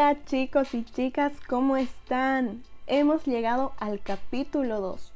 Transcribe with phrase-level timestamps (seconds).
[0.00, 2.62] Hola chicos y chicas, ¿cómo están?
[2.86, 5.12] Hemos llegado al capítulo 2.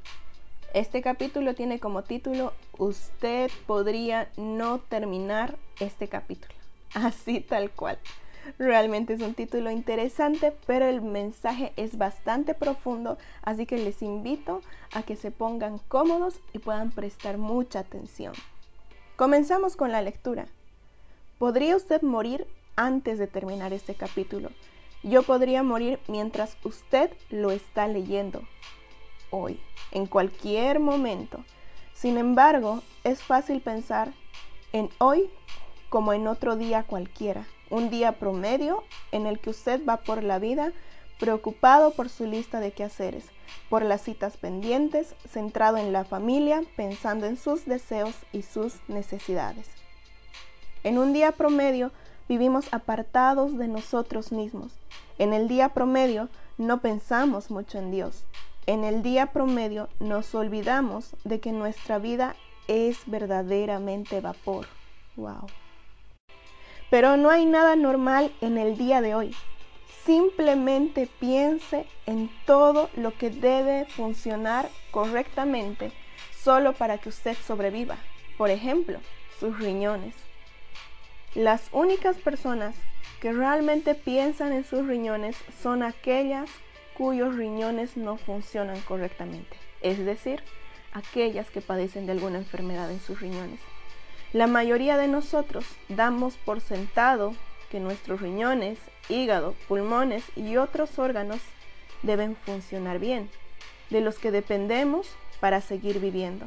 [0.74, 6.52] Este capítulo tiene como título Usted podría no terminar este capítulo.
[6.94, 7.96] Así tal cual.
[8.58, 14.62] Realmente es un título interesante, pero el mensaje es bastante profundo, así que les invito
[14.92, 18.32] a que se pongan cómodos y puedan prestar mucha atención.
[19.14, 20.48] Comenzamos con la lectura.
[21.38, 24.50] ¿Podría usted morir antes de terminar este capítulo.
[25.02, 28.42] Yo podría morir mientras usted lo está leyendo
[29.30, 31.44] hoy, en cualquier momento.
[31.92, 34.12] Sin embargo, es fácil pensar
[34.72, 35.28] en hoy
[35.88, 40.38] como en otro día cualquiera, un día promedio en el que usted va por la
[40.38, 40.72] vida
[41.18, 43.26] preocupado por su lista de quehaceres,
[43.68, 49.68] por las citas pendientes, centrado en la familia, pensando en sus deseos y sus necesidades.
[50.84, 51.92] En un día promedio,
[52.32, 54.72] vivimos apartados de nosotros mismos.
[55.18, 58.24] En el día promedio no pensamos mucho en Dios.
[58.66, 62.34] En el día promedio nos olvidamos de que nuestra vida
[62.68, 64.66] es verdaderamente vapor.
[65.16, 65.46] Wow.
[66.88, 69.36] Pero no hay nada normal en el día de hoy.
[70.06, 75.92] Simplemente piense en todo lo que debe funcionar correctamente
[76.42, 77.98] solo para que usted sobreviva.
[78.38, 79.00] Por ejemplo,
[79.38, 80.31] sus riñones.
[81.34, 82.74] Las únicas personas
[83.22, 86.50] que realmente piensan en sus riñones son aquellas
[86.92, 90.42] cuyos riñones no funcionan correctamente, es decir,
[90.92, 93.60] aquellas que padecen de alguna enfermedad en sus riñones.
[94.34, 97.34] La mayoría de nosotros damos por sentado
[97.70, 101.40] que nuestros riñones, hígado, pulmones y otros órganos
[102.02, 103.30] deben funcionar bien,
[103.88, 105.08] de los que dependemos
[105.40, 106.44] para seguir viviendo.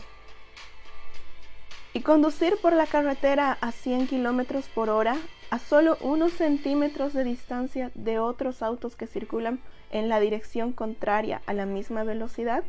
[1.95, 5.15] Y conducir por la carretera a 100 kilómetros por hora
[5.49, 9.61] a solo unos centímetros de distancia de otros autos que circulan
[9.91, 12.65] en la dirección contraria a la misma velocidad?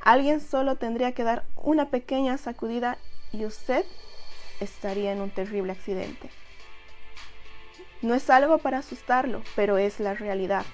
[0.00, 2.98] Alguien solo tendría que dar una pequeña sacudida
[3.32, 3.84] y usted
[4.60, 6.30] estaría en un terrible accidente.
[8.00, 10.64] No es algo para asustarlo, pero es la realidad.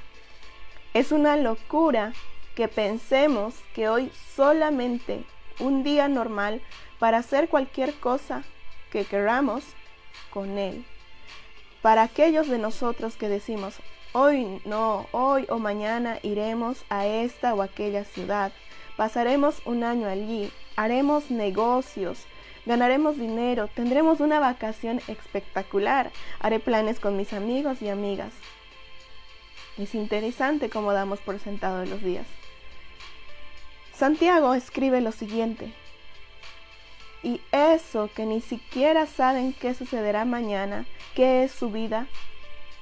[0.93, 2.13] Es una locura
[2.55, 5.25] que pensemos que hoy solamente
[5.59, 6.61] un día normal
[6.99, 8.43] para hacer cualquier cosa
[8.91, 9.65] que queramos
[10.31, 10.85] con Él.
[11.83, 13.77] Para aquellos de nosotros que decimos,
[14.13, 18.53] hoy no, hoy o mañana iremos a esta o aquella ciudad,
[18.97, 22.25] pasaremos un año allí, haremos negocios,
[22.65, 26.11] ganaremos dinero, tendremos una vacación espectacular,
[26.41, 28.33] haré planes con mis amigos y amigas.
[29.77, 32.27] Es interesante cómo damos por sentado los días.
[33.95, 35.73] Santiago escribe lo siguiente,
[37.23, 40.85] y eso que ni siquiera saben qué sucederá mañana,
[41.15, 42.09] qué es su vida,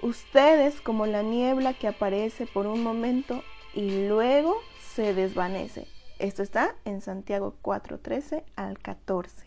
[0.01, 4.56] ustedes como la niebla que aparece por un momento y luego
[4.95, 5.87] se desvanece.
[6.19, 9.47] Esto está en Santiago 4:13 al 14.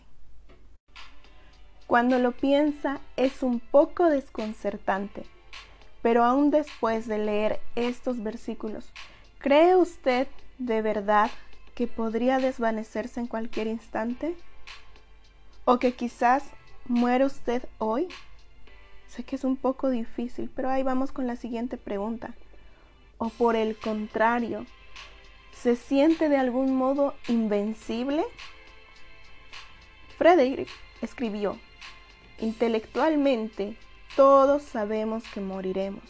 [1.88, 5.24] Cuando lo piensa es un poco desconcertante,
[6.00, 8.92] pero aún después de leer estos versículos,
[9.40, 10.28] ¿cree usted
[10.58, 11.30] de verdad
[11.76, 14.34] que podría desvanecerse en cualquier instante?
[15.66, 16.42] ¿O que quizás
[16.86, 18.08] muere usted hoy?
[19.08, 22.34] Sé que es un poco difícil, pero ahí vamos con la siguiente pregunta.
[23.18, 24.64] ¿O por el contrario,
[25.52, 28.24] se siente de algún modo invencible?
[30.16, 30.70] Frederick
[31.02, 31.58] escribió,
[32.40, 33.76] intelectualmente
[34.16, 36.04] todos sabemos que moriremos,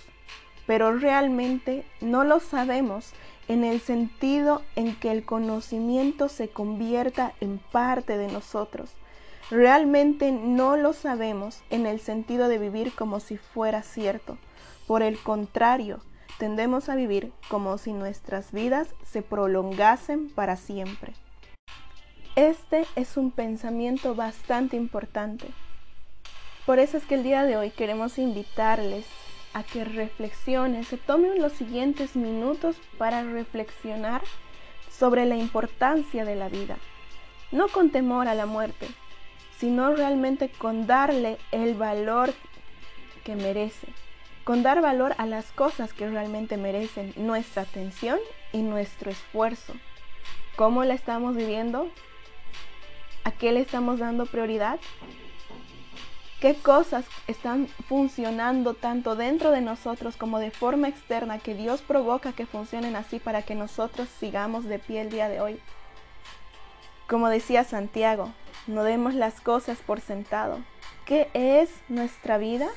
[0.65, 3.15] pero realmente no lo sabemos
[3.49, 8.91] en el sentido en que el conocimiento se convierta en parte de nosotros.
[9.51, 14.39] Realmente no lo sabemos en el sentido de vivir como si fuera cierto.
[14.87, 16.01] Por el contrario,
[16.39, 21.15] tendemos a vivir como si nuestras vidas se prolongasen para siempre.
[22.35, 25.47] Este es un pensamiento bastante importante.
[26.67, 29.07] Por eso es que el día de hoy queremos invitarles
[29.57, 34.21] a que reflexionen, se tomen los siguientes minutos para reflexionar
[34.91, 36.77] sobre la importancia de la vida,
[37.53, 38.87] no con temor a la muerte,
[39.57, 42.35] sino realmente con darle el valor
[43.25, 43.89] que merece,
[44.45, 48.19] con dar valor a las cosas que realmente merecen nuestra atención
[48.53, 49.73] y nuestro esfuerzo.
[50.57, 51.89] ¿Cómo la estamos viviendo?
[53.25, 54.79] ¿A qué le estamos dando prioridad?
[56.41, 62.33] Qué cosas están funcionando tanto dentro de nosotros como de forma externa que Dios provoca
[62.33, 65.61] que funcionen así para que nosotros sigamos de pie el día de hoy.
[67.09, 68.33] Como decía Santiago,
[68.67, 70.59] no demos las cosas por sentado.
[71.05, 72.69] ¿Qué es nuestra vida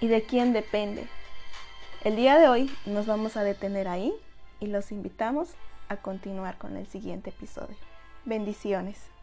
[0.00, 1.06] y de quién depende?
[2.02, 4.14] El día de hoy nos vamos a detener ahí
[4.58, 5.50] y los invitamos
[5.90, 7.76] a continuar con el siguiente episodio.
[8.24, 9.19] Bendiciones.